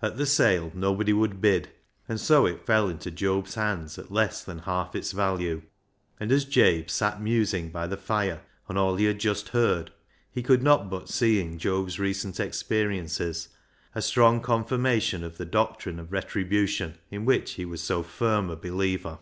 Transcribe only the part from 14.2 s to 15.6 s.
confirmation of the